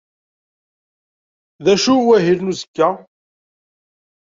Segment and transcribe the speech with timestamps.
[1.63, 2.89] D acu wahil n uzekka?